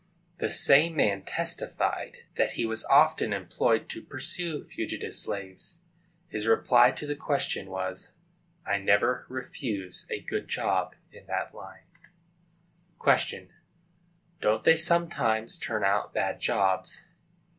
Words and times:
[The 0.39 0.49
same 0.49 0.95
man 0.95 1.25
testified 1.25 2.17
that 2.33 2.53
he 2.53 2.65
was 2.65 2.85
often 2.85 3.31
employed 3.33 3.87
to 3.89 4.01
pursue 4.01 4.63
fugitive 4.63 5.13
slaves. 5.13 5.77
His 6.27 6.47
reply 6.47 6.89
to 6.89 7.05
the 7.05 7.15
question 7.15 7.69
was, 7.69 8.11
"I 8.65 8.79
never 8.79 9.27
refuse 9.29 10.07
a 10.09 10.19
good 10.21 10.47
job 10.47 10.95
in 11.11 11.27
that 11.27 11.53
line."] 11.53 11.83
Q. 13.05 13.49
Don't 14.39 14.63
they 14.63 14.75
sometimes 14.75 15.59
turn 15.59 15.83
out 15.83 16.15
bad 16.15 16.39
jobs? 16.39 17.03